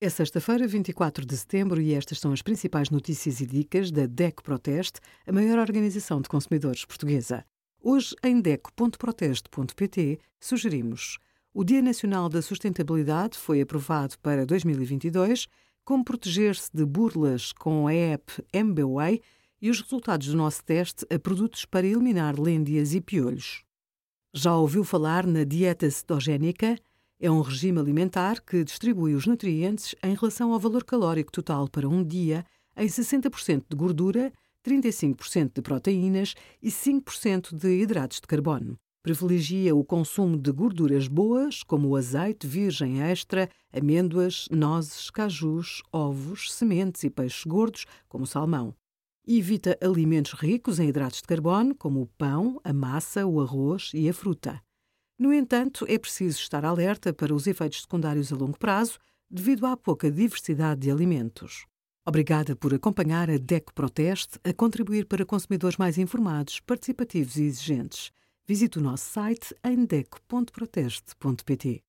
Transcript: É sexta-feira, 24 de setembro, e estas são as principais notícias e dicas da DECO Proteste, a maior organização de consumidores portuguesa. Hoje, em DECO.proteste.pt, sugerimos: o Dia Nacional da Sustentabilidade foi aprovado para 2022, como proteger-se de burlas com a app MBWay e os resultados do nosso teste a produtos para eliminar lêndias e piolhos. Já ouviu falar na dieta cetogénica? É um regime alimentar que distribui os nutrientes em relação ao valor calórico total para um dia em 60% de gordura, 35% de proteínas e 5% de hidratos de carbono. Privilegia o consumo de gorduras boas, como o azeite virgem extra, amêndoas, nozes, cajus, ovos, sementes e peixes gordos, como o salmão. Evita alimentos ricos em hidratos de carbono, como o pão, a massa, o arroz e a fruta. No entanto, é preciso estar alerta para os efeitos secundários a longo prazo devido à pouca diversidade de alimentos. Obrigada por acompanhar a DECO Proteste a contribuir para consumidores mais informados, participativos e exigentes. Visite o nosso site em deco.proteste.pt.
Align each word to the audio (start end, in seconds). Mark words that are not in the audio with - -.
É 0.00 0.08
sexta-feira, 0.08 0.64
24 0.64 1.26
de 1.26 1.36
setembro, 1.36 1.80
e 1.80 1.92
estas 1.92 2.20
são 2.20 2.30
as 2.32 2.40
principais 2.40 2.88
notícias 2.88 3.40
e 3.40 3.46
dicas 3.46 3.90
da 3.90 4.06
DECO 4.06 4.44
Proteste, 4.44 5.00
a 5.26 5.32
maior 5.32 5.58
organização 5.58 6.20
de 6.20 6.28
consumidores 6.28 6.84
portuguesa. 6.84 7.44
Hoje, 7.82 8.14
em 8.22 8.40
DECO.proteste.pt, 8.40 10.20
sugerimos: 10.38 11.18
o 11.52 11.64
Dia 11.64 11.82
Nacional 11.82 12.28
da 12.28 12.40
Sustentabilidade 12.40 13.36
foi 13.36 13.60
aprovado 13.60 14.16
para 14.20 14.46
2022, 14.46 15.48
como 15.84 16.04
proteger-se 16.04 16.70
de 16.72 16.86
burlas 16.86 17.50
com 17.50 17.88
a 17.88 17.92
app 17.92 18.32
MBWay 18.52 19.20
e 19.60 19.68
os 19.68 19.80
resultados 19.80 20.28
do 20.28 20.36
nosso 20.36 20.62
teste 20.62 21.04
a 21.12 21.18
produtos 21.18 21.64
para 21.64 21.84
eliminar 21.84 22.38
lêndias 22.38 22.94
e 22.94 23.00
piolhos. 23.00 23.64
Já 24.32 24.54
ouviu 24.54 24.84
falar 24.84 25.26
na 25.26 25.42
dieta 25.42 25.90
cetogénica? 25.90 26.78
É 27.20 27.28
um 27.28 27.40
regime 27.40 27.80
alimentar 27.80 28.40
que 28.40 28.62
distribui 28.62 29.12
os 29.12 29.26
nutrientes 29.26 29.92
em 30.04 30.14
relação 30.14 30.52
ao 30.52 30.60
valor 30.60 30.84
calórico 30.84 31.32
total 31.32 31.68
para 31.68 31.88
um 31.88 32.04
dia 32.04 32.44
em 32.76 32.86
60% 32.86 33.64
de 33.68 33.76
gordura, 33.76 34.32
35% 34.64 35.50
de 35.56 35.60
proteínas 35.60 36.34
e 36.62 36.70
5% 36.70 37.56
de 37.56 37.82
hidratos 37.82 38.20
de 38.20 38.26
carbono. 38.28 38.78
Privilegia 39.02 39.74
o 39.74 39.84
consumo 39.84 40.36
de 40.36 40.52
gorduras 40.52 41.08
boas, 41.08 41.64
como 41.64 41.88
o 41.88 41.96
azeite 41.96 42.46
virgem 42.46 43.02
extra, 43.02 43.50
amêndoas, 43.72 44.46
nozes, 44.48 45.10
cajus, 45.10 45.82
ovos, 45.92 46.52
sementes 46.52 47.02
e 47.02 47.10
peixes 47.10 47.44
gordos, 47.44 47.84
como 48.08 48.22
o 48.24 48.28
salmão. 48.28 48.72
Evita 49.26 49.76
alimentos 49.82 50.34
ricos 50.34 50.78
em 50.78 50.88
hidratos 50.88 51.20
de 51.20 51.26
carbono, 51.26 51.74
como 51.74 52.00
o 52.00 52.06
pão, 52.06 52.60
a 52.62 52.72
massa, 52.72 53.26
o 53.26 53.40
arroz 53.40 53.90
e 53.92 54.08
a 54.08 54.14
fruta. 54.14 54.62
No 55.18 55.32
entanto, 55.32 55.84
é 55.88 55.98
preciso 55.98 56.38
estar 56.38 56.64
alerta 56.64 57.12
para 57.12 57.34
os 57.34 57.46
efeitos 57.46 57.82
secundários 57.82 58.32
a 58.32 58.36
longo 58.36 58.58
prazo 58.58 58.98
devido 59.28 59.66
à 59.66 59.76
pouca 59.76 60.10
diversidade 60.10 60.82
de 60.82 60.90
alimentos. 60.90 61.66
Obrigada 62.06 62.54
por 62.56 62.72
acompanhar 62.72 63.28
a 63.28 63.36
DECO 63.36 63.74
Proteste 63.74 64.38
a 64.44 64.52
contribuir 64.52 65.06
para 65.06 65.26
consumidores 65.26 65.76
mais 65.76 65.98
informados, 65.98 66.60
participativos 66.60 67.36
e 67.36 67.42
exigentes. 67.42 68.12
Visite 68.46 68.78
o 68.78 68.80
nosso 68.80 69.10
site 69.10 69.54
em 69.62 69.84
deco.proteste.pt. 69.84 71.82